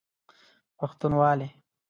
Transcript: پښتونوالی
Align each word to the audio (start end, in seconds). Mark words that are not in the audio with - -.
پښتونوالی 0.77 1.47